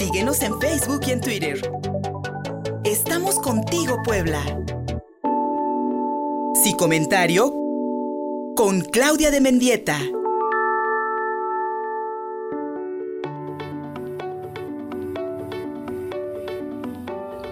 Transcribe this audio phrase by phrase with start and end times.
[0.00, 1.60] Síguenos en Facebook y en Twitter.
[2.84, 4.40] Estamos contigo, Puebla.
[6.54, 7.52] Si comentario,
[8.56, 9.98] con Claudia de Mendieta.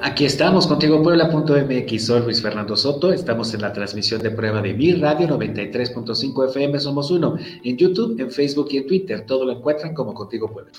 [0.00, 4.72] Aquí estamos contigo Puebla.mx, soy Luis Fernando Soto, estamos en la transmisión de prueba de
[4.72, 9.52] Mi Radio 93.5 FM Somos Uno, en YouTube, en Facebook y en Twitter, todo lo
[9.52, 10.72] encuentran como Contigo Puebla.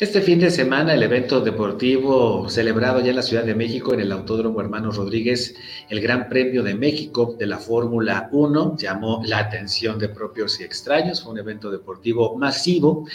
[0.00, 4.00] Este fin de semana el evento deportivo celebrado ya en la Ciudad de México en
[4.00, 5.54] el Autódromo Hermanos Rodríguez,
[5.90, 10.64] el Gran Premio de México de la Fórmula 1, llamó la atención de propios y
[10.64, 13.06] extraños, fue un evento deportivo masivo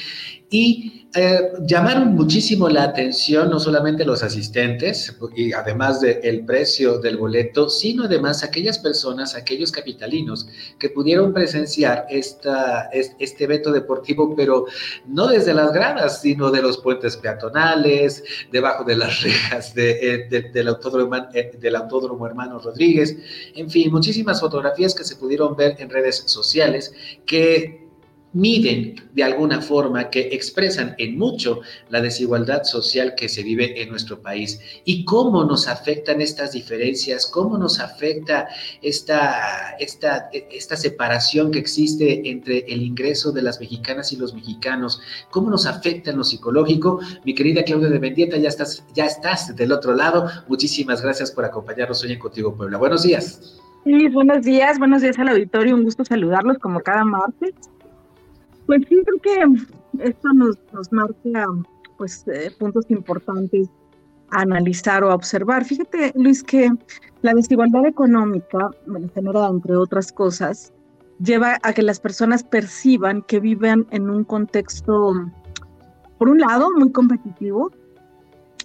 [0.49, 7.15] y eh, llamaron muchísimo la atención no solamente los asistentes y además del precio del
[7.15, 10.45] boleto, sino además aquellas personas, aquellos capitalinos
[10.77, 14.65] que pudieron presenciar esta, este evento deportivo, pero
[15.07, 18.21] no desde las gradas, sino de los puentes peatonales,
[18.51, 23.15] debajo de las rejas eh, del, autódromo, eh, del Autódromo Hermano Rodríguez,
[23.55, 26.93] en fin, muchísimas fotografías que se pudieron ver en redes sociales
[27.25, 27.84] que
[28.35, 33.89] miden de alguna forma, que expresan en mucho la desigualdad social que se vive en
[33.89, 38.49] nuestro país y cómo nos afectan estas diferencias, cómo nos afecta
[38.81, 44.99] esta, esta, esta separación que existe entre el ingreso de las mexicanas y los mexicanos,
[45.31, 46.99] cómo nos afecta en lo psicológico.
[47.23, 50.27] Mi querida Claudia de Mendieta, ya estás, ya estás del otro lado.
[50.49, 52.77] Muchísimas gracias por acompañarnos hoy en Contigo Puebla.
[52.77, 53.61] Buenos días.
[53.85, 57.53] Sí, buenos días, buenos días al auditorio, un gusto saludarlos como cada martes.
[58.65, 61.47] Pues sí, creo que esto nos, nos marca
[61.97, 63.69] pues, eh, puntos importantes
[64.31, 65.65] a analizar o a observar.
[65.65, 66.71] Fíjate, Luis, que
[67.21, 70.73] la desigualdad económica, bueno, genera, entre otras cosas,
[71.19, 75.13] lleva a que las personas perciban que viven en un contexto,
[76.17, 77.71] por un lado, muy competitivo,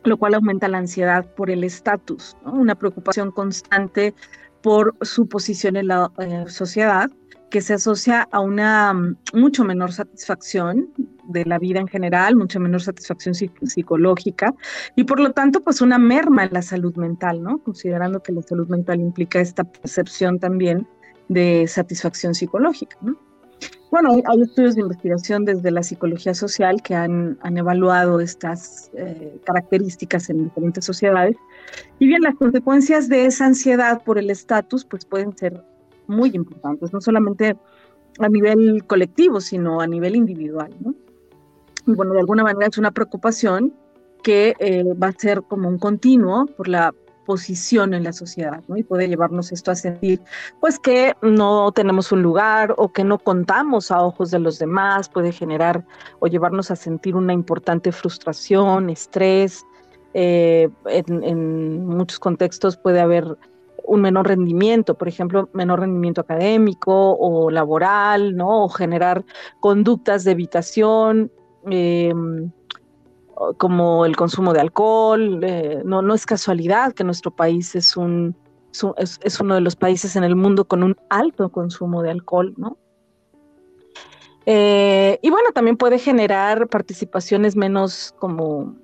[0.04, 4.14] lo cual aumenta la ansiedad por el estatus, una preocupación constante
[4.62, 7.10] por su posición en la eh, sociedad
[7.50, 10.88] que se asocia a una mm, mucho menor satisfacción
[11.24, 14.54] de la vida en general, mucho menor satisfacción psicológica
[14.96, 17.58] y por lo tanto pues una merma en la salud mental, ¿no?
[17.58, 20.86] Considerando que la salud mental implica esta percepción también
[21.28, 23.16] de satisfacción psicológica, ¿no?
[23.90, 29.40] Bueno, hay, estudios de investigación desde la psicología social que han, han evaluado estas eh,
[29.44, 31.36] características en diferentes sociedades.
[31.98, 35.60] Y bien, las consecuencias de esa ansiedad por el estatus pues pueden ser
[36.10, 37.56] muy importantes, no solamente
[38.18, 40.74] a nivel colectivo, sino a nivel individual.
[40.80, 40.94] ¿no?
[41.86, 43.72] Y bueno, de alguna manera es una preocupación
[44.22, 46.92] que eh, va a ser como un continuo por la
[47.24, 48.76] posición en la sociedad, ¿no?
[48.76, 50.20] Y puede llevarnos esto a sentir,
[50.58, 55.08] pues, que no tenemos un lugar o que no contamos a ojos de los demás,
[55.08, 55.84] puede generar
[56.18, 59.64] o llevarnos a sentir una importante frustración, estrés.
[60.12, 63.38] Eh, en, en, muchos contextos puede haber
[63.84, 68.64] un menor rendimiento, por ejemplo, menor rendimiento académico o laboral, ¿no?
[68.64, 69.24] O generar
[69.60, 71.30] conductas de evitación,
[71.70, 72.50] em,
[73.56, 75.40] como el consumo de alcohol.
[75.42, 78.36] Eh, no, no es casualidad que nuestro país es, un,
[78.96, 82.76] es, uno de los países en el mundo con un alto consumo de alcohol, ¿no?
[84.46, 88.74] Eh, y bueno, también puede generar participaciones menos como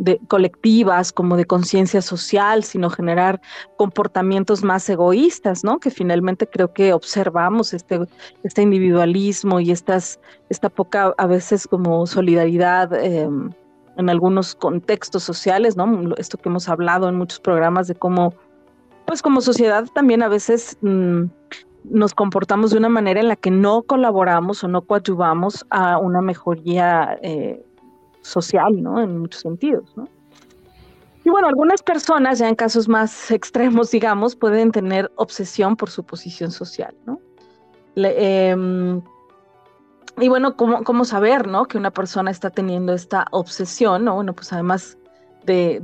[0.00, 3.40] de, colectivas, como de conciencia social, sino generar
[3.76, 5.78] comportamientos más egoístas, ¿no?
[5.78, 8.00] Que finalmente creo que observamos este,
[8.42, 10.18] este individualismo y estas,
[10.48, 13.50] esta poca, a veces como solidaridad em,
[13.98, 16.14] en algunos contextos sociales, ¿no?
[16.16, 18.32] Esto que hemos hablado en muchos programas de cómo,
[19.06, 20.78] pues como sociedad también a veces...
[20.80, 21.26] Mm,
[21.84, 26.20] nos comportamos de una manera en la que no colaboramos o no coadyuvamos a una
[26.20, 27.64] mejoría eh,
[28.22, 29.00] social, ¿no?
[29.00, 30.08] En muchos sentidos, ¿no?
[31.24, 36.04] Y bueno, algunas personas, ya en casos más extremos, digamos, pueden tener obsesión por su
[36.04, 37.20] posición social, ¿no?
[37.96, 39.02] Em,
[40.18, 41.66] y bueno, ¿cómo, ¿cómo, saber, ¿no?
[41.66, 44.14] Que una persona está teniendo esta obsesión, ¿no?
[44.14, 44.96] Bueno, pues además
[45.44, 45.80] de,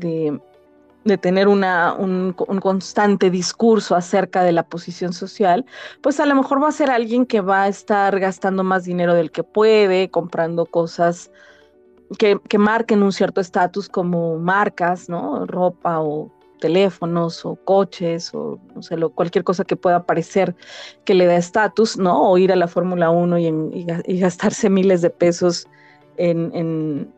[1.05, 5.65] de, tener una, un, un, constante discurso acerca de la posición social,
[6.00, 9.15] pues a lo mejor va a ser alguien que va a estar gastando más dinero
[9.15, 11.31] del que puede, comprando cosas
[12.19, 15.47] que, marquen un cierto estatus como marcas, ¿no?
[15.47, 16.31] Ropa o
[16.61, 20.55] teléfonos o coches o no sé, cualquier cosa que pueda parecer
[21.05, 22.31] que le da estatus, ¿no?
[22.31, 23.85] O ir a la Fórmula 1 y,
[24.19, 25.67] gastarse miles de pesos
[26.17, 27.11] en,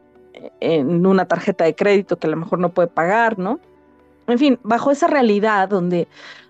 [0.61, 3.61] en, una tarjeta de crédito que a lo mejor no puede pagar, ¿no?
[4.28, 6.06] En fin, bajo esa realidad donde,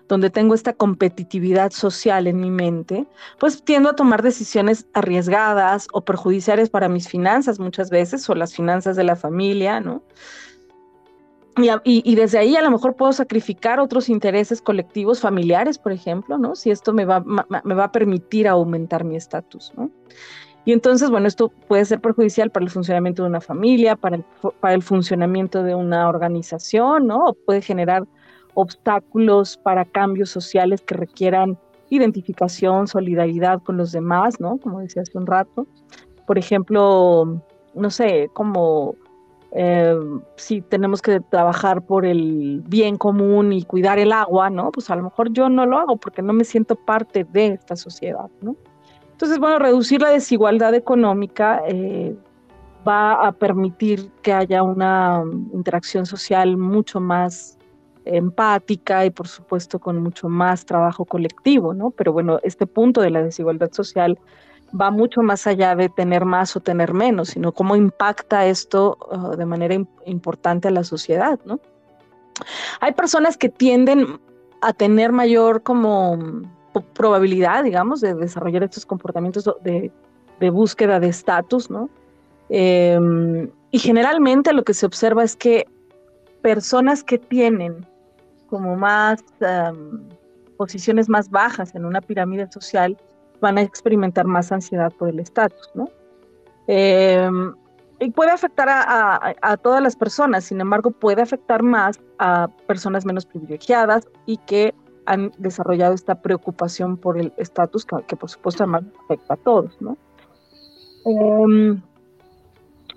[0.07, 3.07] donde tengo esta competitividad social en mi mente,
[3.39, 8.53] pues tiendo a tomar decisiones arriesgadas o perjudiciales para mis finanzas muchas veces o las
[8.53, 10.03] finanzas de la familia, ¿no?
[11.83, 16.55] Y, desde ahí a lo mejor puedo sacrificar otros intereses colectivos familiares, por ejemplo, ¿no?
[16.55, 19.91] Si esto me va, me va a permitir aumentar mi estatus, ¿no?
[20.65, 24.17] Y entonces, bueno, esto puede ser perjudicial para el funcionamiento de una familia, para
[24.73, 27.33] el, funcionamiento de una organización, ¿no?
[27.45, 28.05] Puede generar
[28.53, 31.57] obstáculos para cambios sociales que requieran
[31.89, 34.57] identificación, solidaridad con los demás, ¿no?
[34.57, 35.65] Como decía hace un rato.
[36.27, 37.41] Por ejemplo,
[37.73, 38.95] no sé, como
[39.51, 39.97] eh,
[40.35, 44.71] si tenemos que trabajar por el bien común y cuidar el agua, ¿no?
[44.71, 47.75] Pues a lo mejor yo no lo hago porque no me siento parte de esta
[47.75, 48.55] sociedad, ¿no?
[49.19, 52.15] Entonces, bueno, reducir la desigualdad económica eh,
[52.87, 55.21] va a permitir que haya una
[55.51, 57.57] interacción social mucho más
[58.05, 61.91] empática y por supuesto con mucho más trabajo colectivo, ¿no?
[61.91, 64.17] Pero bueno, este punto de la desigualdad social
[64.79, 69.35] va mucho más allá de tener más o tener menos, sino cómo impacta esto uh,
[69.35, 69.75] de manera
[70.05, 71.59] importante a la sociedad, ¿no?
[72.79, 74.21] Hay personas que tienden
[74.61, 76.17] a tener mayor como
[76.93, 79.91] probabilidad, digamos, de desarrollar estos comportamientos de,
[80.51, 81.89] búsqueda de estatus, ¿no?
[82.49, 85.67] Em, y generalmente lo que se observa es que
[86.41, 87.85] personas que tienen
[88.49, 89.23] como más
[90.57, 92.97] posiciones más bajas en una pirámide social
[93.39, 95.89] van a experimentar más ansiedad por el estatus, ¿no?
[96.67, 97.53] Em,
[97.99, 103.25] y puede afectar a, todas las personas, sin embargo, puede afectar más a personas menos
[103.25, 104.73] privilegiadas y que
[105.09, 109.97] han desarrollado esta preocupación por el estatus, que, por supuesto además afecta a todos, ¿no?
[111.03, 111.81] Em,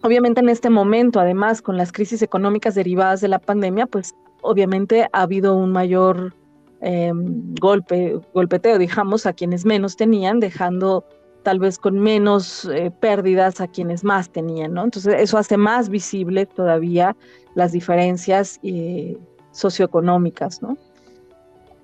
[0.02, 5.08] obviamente en este momento, además, con las crisis económicas derivadas de la pandemia, pues obviamente
[5.10, 6.34] ha habido un mayor
[6.82, 11.06] em, golpe, golpeteo, digamos, a quienes menos tenían, dejando
[11.42, 14.84] tal vez con menos eh, pérdidas a quienes más tenían, ¿no?
[14.84, 17.16] Entonces eso hace más visible todavía
[17.54, 19.16] las diferencias eh,
[19.52, 20.76] socioeconómicas, ¿no?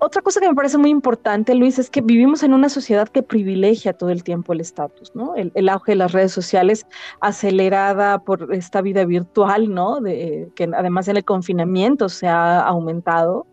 [0.01, 3.21] Otra cosa que me parece muy importante, Luis, es que vivimos en una sociedad que
[3.21, 5.33] privilegia todo el tiempo el estatus, ¿no?
[5.35, 6.87] El, auge de las redes sociales
[7.19, 9.99] acelerada por esta vida virtual, ¿no?
[10.01, 13.45] Que además en el confinamiento se ha aumentado.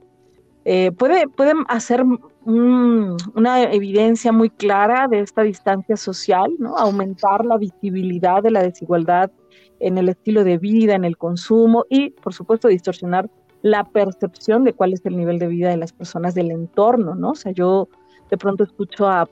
[0.64, 2.04] Eh, puede, pueden hacer
[2.44, 6.76] una evidencia muy clara de esta distancia social, ¿no?
[6.76, 9.32] Aumentar la visibilidad de la desigualdad
[9.81, 13.28] en el estilo de vida, en el consumo y, por supuesto, distorsionar
[13.67, 17.31] la percepción de cuál es el nivel de vida de las personas del entorno, ¿no?
[17.31, 17.89] O sea, yo
[18.31, 19.29] de pronto escucho a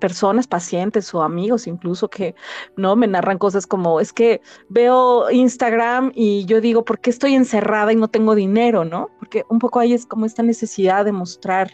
[0.00, 2.34] personas, pacientes o amigos incluso que
[2.76, 4.40] no me narran cosas como es que
[4.70, 9.10] veo Instagram y yo digo, ¿por qué estoy encerrada y no tengo dinero, no?
[9.18, 11.70] Porque un poco ahí es como esta necesidad de mostrar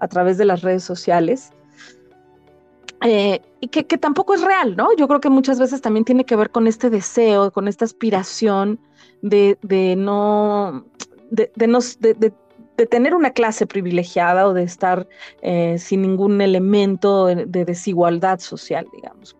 [0.00, 1.52] a través de las redes sociales
[3.02, 4.88] eh, y que, tampoco es real, ¿no?
[4.96, 8.80] Yo creo que muchas veces también tiene que ver con este deseo, con esta aspiración
[9.20, 10.86] de, de no
[11.32, 12.32] de,
[12.88, 15.06] tener una clase privilegiada o de estar
[15.40, 19.36] eh, sin ningún elemento de, desigualdad social, digamos.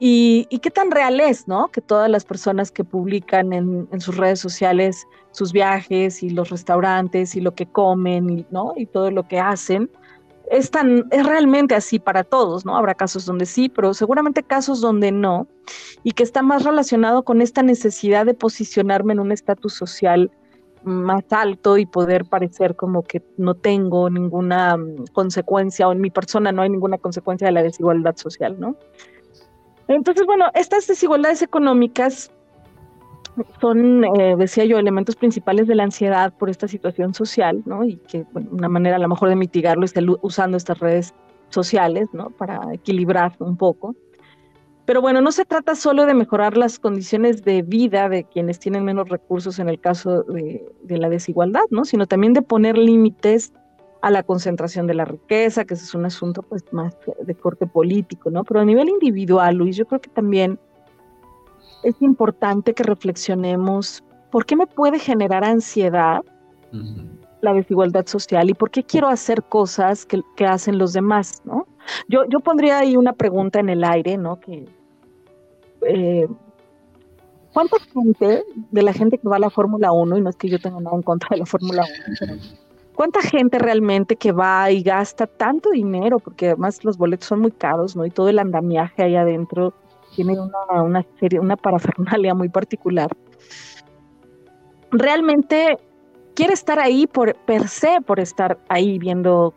[0.00, 1.68] Y, qué tan real es, ¿no?
[1.68, 7.34] Que todas las personas que publican en, sus redes sociales sus viajes y los restaurantes
[7.34, 8.72] y lo que comen, ¿no?
[8.76, 9.90] Y todo lo que hacen,
[10.50, 12.76] es, tan, es realmente así para todos, ¿no?
[12.76, 15.46] Habrá casos donde sí, pero seguramente casos donde no,
[16.02, 20.30] y que está más relacionado con esta necesidad de posicionarme en un estatus social
[20.84, 26.10] más alto y poder parecer como que no tengo ninguna mm, consecuencia o en mi
[26.10, 28.76] persona no hay ninguna consecuencia de la desigualdad social, ¿no?
[29.88, 32.30] Entonces, bueno, estas desigualdades económicas
[33.60, 37.84] son, eh, decía yo, elementos principales de la ansiedad por esta situación social, ¿no?
[37.84, 41.14] Y que, una manera a lo mejor de mitigarlo es usando estas redes
[41.48, 42.30] sociales, ¿no?
[42.30, 43.94] Para equilibrar un poco.
[44.88, 48.86] Pero bueno, no se trata solo de mejorar las condiciones de vida de quienes tienen
[48.86, 51.84] menos recursos en el caso de, la desigualdad, ¿no?
[51.84, 53.52] Sino también de poner límites
[54.00, 57.66] a la concentración de la riqueza, que ese es un asunto pues más de corte
[57.66, 58.44] político, ¿no?
[58.44, 60.58] Pero a nivel individual, Luis, yo creo que también
[61.82, 66.22] es importante que reflexionemos por qué me puede generar ansiedad
[67.42, 71.66] la desigualdad social y por qué quiero hacer cosas que, que hacen los demás, ¿no?
[72.08, 74.40] Yo, yo pondría ahí una pregunta en el aire, ¿no?
[74.40, 74.77] Que
[75.86, 76.28] eh,
[77.52, 80.48] ¿cuánta gente de la gente que va a la Fórmula 1, y no es que
[80.48, 81.84] yo tenga nada en contra de la Fórmula
[82.20, 82.36] 1,
[82.94, 86.18] ¿cuánta gente realmente que va y gasta tanto dinero?
[86.18, 88.04] Porque además los boletos son muy caros, ¿no?
[88.04, 89.72] Y todo el andamiaje ahí adentro
[90.14, 93.10] tiene una, una, serie, una parafernalia muy particular.
[94.90, 95.78] Realmente
[96.34, 99.54] quiere estar ahí por per se, por estar ahí viendo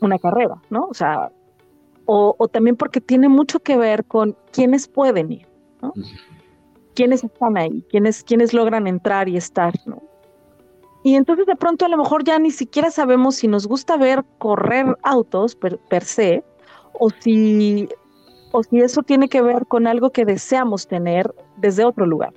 [0.00, 0.86] una carrera, ¿no?
[0.86, 1.30] O sea,
[2.06, 5.46] o, también porque tiene mucho que ver con quiénes pueden ir,
[5.82, 5.92] ¿no?
[6.94, 10.02] Quiénes están ahí, quiénes, quiénes logran entrar y estar, ¿no?
[11.02, 14.24] Y entonces de pronto a lo mejor ya ni siquiera sabemos si nos gusta ver
[14.38, 16.42] correr autos per, se
[16.94, 17.88] o si,
[18.50, 22.32] o si eso tiene que ver con algo que deseamos tener desde otro lugar.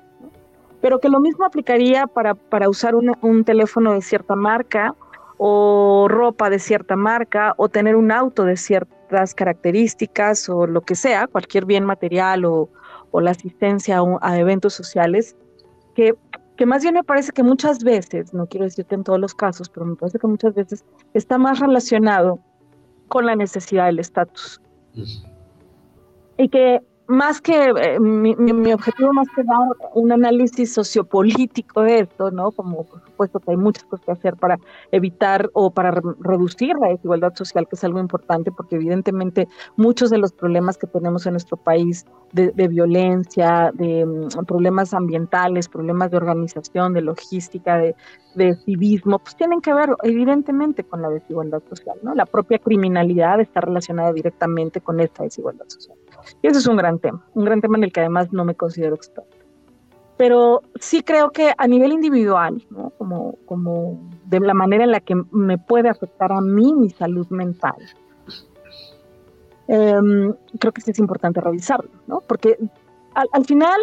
[0.82, 4.96] Pero que lo mismo aplicaría para, para usar un teléfono de cierta marca
[5.38, 8.58] o ropa de cierta marca o tener un auto de
[9.10, 12.70] ciertas características o lo que sea, cualquier bien material o,
[13.14, 15.36] la asistencia a, eventos sociales,
[15.96, 16.14] que,
[16.58, 19.34] que, más bien me parece que muchas veces, no quiero decir que en todos los
[19.34, 20.86] casos, pero me parece que muchas veces
[21.16, 22.40] está más relacionado
[23.08, 24.62] con la necesidad del estatus.
[26.38, 29.58] Y que más que eh, mi, mi, objetivo más que dar
[29.96, 32.52] un análisis sociopolítico de esto, ¿no?
[32.52, 34.60] Como por supuesto que hay muchas cosas que hacer para
[34.92, 35.90] evitar o para
[36.20, 40.86] reducir la desigualdad social, que es algo importante, porque evidentemente muchos de los problemas que
[40.86, 47.80] tenemos en nuestro país de, violencia, de mm, problemas ambientales, problemas de organización, de logística,
[47.80, 47.96] de,
[48.36, 52.14] de civismo, pues tienen que ver evidentemente con la desigualdad social, ¿no?
[52.14, 55.98] La propia criminalidad está relacionada directamente con esta desigualdad social.
[56.42, 58.56] Y ese es un gran tema, un gran tema en el que además no me
[58.56, 59.38] considero experto.
[60.18, 62.92] Pero sí creo que a nivel individual, ¿no?
[62.98, 67.28] como, como de la manera en la que me puede afectar a mí mi salud
[67.30, 67.78] mental,
[69.68, 72.22] em, creo que sí es importante revisarlo, ¿no?
[72.22, 72.58] Porque
[73.14, 73.80] al, final,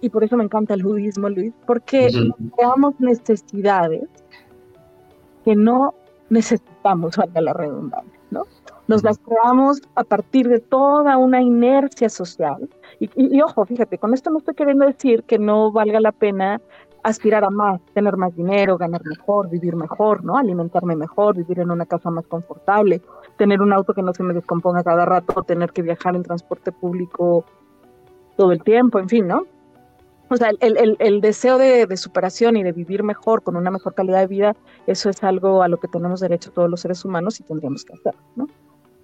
[0.00, 2.10] y por eso me encanta el budismo, Luis, porque
[2.56, 4.08] creamos necesidades
[5.44, 5.94] que no
[6.30, 8.44] necesitamos, valga la redundancia, ¿no?
[8.92, 12.68] Nos las creamos a partir de toda una inercia social.
[13.00, 16.60] Y, ojo, fíjate, con esto no estoy queriendo decir que no valga la pena
[17.02, 20.36] aspirar a más, tener más dinero, ganar mejor, vivir mejor, ¿no?
[20.36, 23.00] Alimentarme mejor, vivir en una casa más confortable,
[23.38, 26.70] tener un auto que no se me descomponga cada rato, tener que viajar en transporte
[26.70, 27.46] público
[28.36, 29.46] todo el tiempo, en fin, ¿no?
[30.28, 33.94] O sea, el, el, deseo de, de, superación y de vivir mejor, con una mejor
[33.94, 34.56] calidad de vida,
[34.86, 37.94] eso es algo a lo que tenemos derecho todos los seres humanos y tendríamos que
[37.94, 38.46] hacer, ¿no?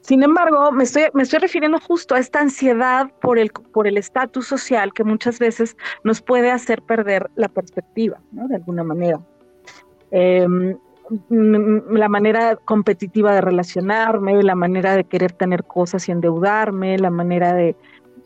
[0.09, 3.99] Sin embargo, me estoy, me estoy refiriendo justo a esta ansiedad por el por el
[3.99, 8.49] estatus social que muchas veces nos puede hacer perder la perspectiva, ¿no?
[8.49, 9.21] De alguna manera.
[10.11, 10.79] Em,
[11.29, 17.53] la manera competitiva de relacionarme, la manera de querer tener cosas y endeudarme, la manera
[17.53, 17.77] de,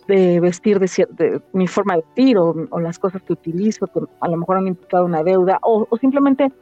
[0.06, 4.58] vestir de, mi forma de vestir o, las cosas que utilizo que a lo mejor
[4.58, 6.52] han implicado una deuda o, o simplemente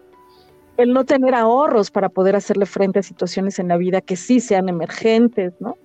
[0.82, 4.40] el no tener ahorros para poder hacerle frente a situaciones en la vida que sí
[4.40, 5.76] sean emergentes, ¿no?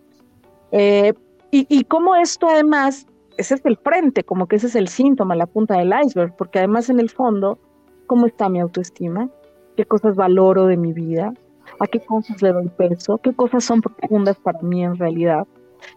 [0.72, 1.14] Eh,
[1.52, 3.06] y, y cómo esto además,
[3.38, 6.60] ese es el frente, como que ese es el síntoma, la punta del iceberg, porque
[6.60, 7.60] además en el fondo,
[8.08, 9.30] ¿cómo está mi autoestima?
[9.78, 11.34] ¿Qué cosas valoro de mi vida?
[11.80, 13.18] ¿A qué cosas le doy peso?
[13.18, 15.46] ¿Qué cosas son profundas para mí en realidad?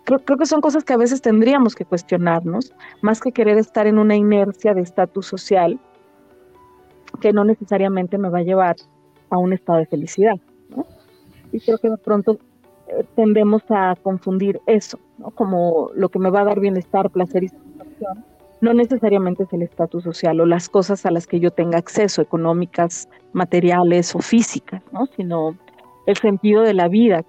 [0.05, 3.87] Creo, creo, que son cosas que a veces tendríamos que cuestionarnos, más que querer estar
[3.87, 5.79] en una inercia de estatus social
[7.21, 8.77] que no necesariamente me va a llevar
[9.31, 10.35] a un estado de felicidad.
[11.53, 12.39] Y creo que de pronto
[12.89, 14.99] eh, tendemos a confundir eso,
[15.35, 18.25] como lo que me va a dar bienestar, placer y satisfacción.
[18.61, 22.21] No necesariamente es el estatus social o las cosas a las que yo tenga acceso,
[22.21, 25.07] económicas, materiales o físicas, ¿no?
[25.17, 25.57] sino
[26.07, 27.25] el sentido de la vida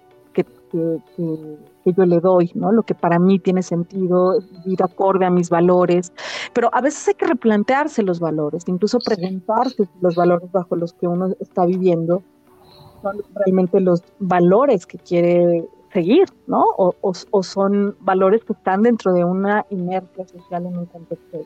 [0.72, 2.72] que, que, que yo le doy, ¿no?
[2.72, 6.14] Lo que para mí tiene sentido, vivir acorde a mis valores.
[6.54, 10.94] Pero a veces hay que replantearse los valores, incluso preguntarse si los valores bajo los
[10.94, 12.22] que uno está viviendo
[13.02, 16.64] son realmente los valores que quiere seguir, ¿no?
[16.78, 21.40] O, o, son valores que están dentro de una inercia social en un contexto.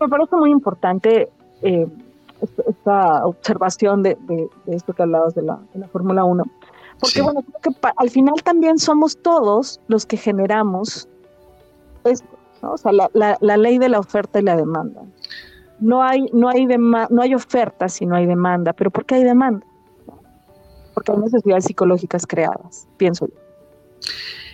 [0.00, 1.28] Me parece muy importante
[1.62, 1.86] eh,
[2.66, 6.42] esta, observación de, de, esto que hablabas de la, de la Fórmula 1
[7.00, 11.08] porque bueno, creo que al final también somos todos los que generamos
[12.04, 12.28] esto,
[12.62, 12.72] ¿no?
[12.72, 15.02] O sea, la, la, ley de la oferta y la demanda.
[15.78, 19.24] No hay, no hay no hay oferta si no hay demanda, pero ¿por qué hay
[19.24, 19.66] demanda?
[20.92, 23.34] Porque hay necesidades psicológicas creadas, pienso yo.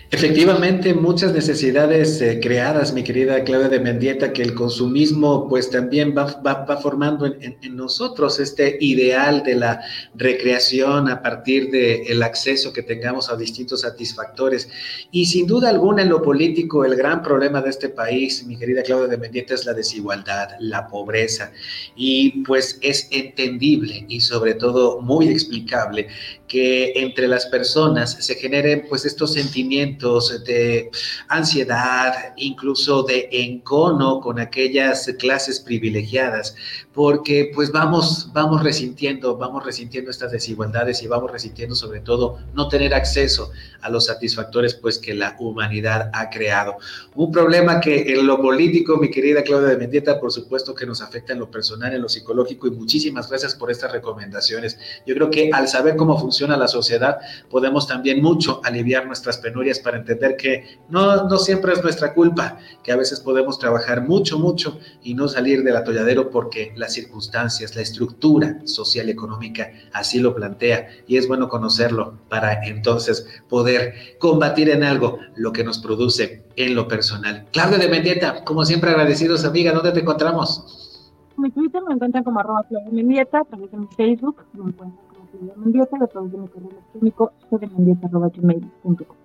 [0.09, 6.15] Efectivamente, muchas necesidades eh, creadas, mi querida Claudia de Mendieta, que el consumismo pues también
[6.17, 9.81] va, va, formando en, nosotros este ideal de la
[10.15, 14.69] recreación a partir del acceso que tengamos a distintos satisfactores.
[15.11, 18.83] Y sin duda alguna en lo político, el gran problema de este país, mi querida
[18.83, 21.51] Claudia de Mendieta, es la desigualdad, la pobreza.
[21.97, 26.07] Y pues es entendible y sobre todo muy explicable
[26.47, 29.96] que entre las personas se generen pues estos sentimientos
[30.45, 30.89] de
[31.27, 36.55] ansiedad, incluso de encono con aquellas clases privilegiadas,
[36.97, 42.69] porque pues vamos, vamos resintiendo, vamos resintiendo estas desigualdades y vamos resintiendo sobre todo no
[42.69, 43.51] tener acceso
[43.81, 46.77] a los satisfactores pues que la humanidad ha creado.
[47.13, 51.03] Un problema que en lo político, mi querida Claudia de Mendieta, por supuesto que nos
[51.03, 54.79] afecta en lo personal, en lo psicológico y muchísimas gracias por estas recomendaciones.
[55.05, 59.77] Yo creo que al saber cómo funciona la sociedad, podemos también mucho aliviar nuestras penurias
[59.77, 64.39] para entender que no, no siempre es nuestra culpa, que a veces podemos trabajar mucho,
[64.39, 70.19] mucho y no salir del atolladero porque las circunstancias, la estructura social y económica así
[70.19, 75.79] lo plantea y es bueno conocerlo para entonces poder combatir en algo lo que nos
[75.79, 77.45] produce en lo personal.
[77.51, 81.11] Claudia de Mendieta, como siempre agradecidos amiga, ¿dónde te encontramos?
[81.35, 85.29] Mi Twitter me encuentran como arroba Claudia Mendieta, también en mi Facebook me encuentran como
[85.29, 89.17] Claudia Mendieta y a través de mi correo electrónico gmail.com.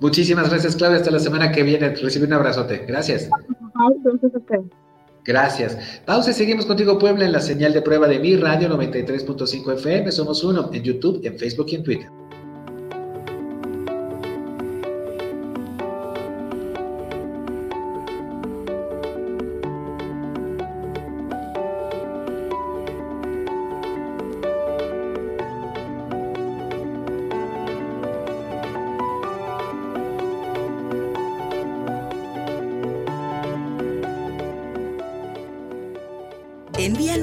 [0.00, 1.90] Muchísimas gracias Claudia, hasta la semana que viene.
[1.90, 2.86] Recibe un abrazote.
[2.86, 3.28] Gracias.
[3.28, 4.79] Gracias.
[6.06, 10.12] Pausa y seguimos contigo, Puebla, en la señal de prueba de mi radio 93.5 FM.
[10.12, 12.19] Somos uno en YouTube, en Facebook y en Twitter.